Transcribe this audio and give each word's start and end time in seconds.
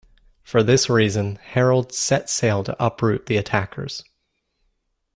For 0.41 0.63
this 0.63 0.89
reason 0.89 1.35
Harald 1.35 1.93
set 1.93 2.27
sail 2.27 2.63
to 2.63 2.75
uproot 2.83 3.27
the 3.27 3.37
attackers. 3.37 4.03